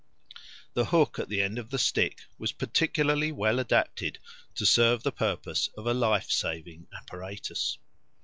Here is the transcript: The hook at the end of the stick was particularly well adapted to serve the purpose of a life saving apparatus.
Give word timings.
The 0.73 0.85
hook 0.85 1.19
at 1.19 1.29
the 1.29 1.43
end 1.43 1.59
of 1.59 1.69
the 1.69 1.77
stick 1.77 2.21
was 2.39 2.51
particularly 2.53 3.31
well 3.31 3.59
adapted 3.59 4.17
to 4.55 4.65
serve 4.65 5.03
the 5.03 5.11
purpose 5.11 5.69
of 5.77 5.85
a 5.85 5.93
life 5.93 6.31
saving 6.31 6.87
apparatus. 6.97 7.77